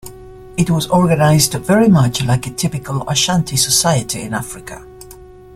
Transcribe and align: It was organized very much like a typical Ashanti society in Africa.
It 0.57 0.71
was 0.71 0.87
organized 0.87 1.53
very 1.53 1.87
much 1.87 2.23
like 2.23 2.47
a 2.47 2.53
typical 2.55 3.07
Ashanti 3.07 3.55
society 3.55 4.21
in 4.23 4.33
Africa. 4.33 4.83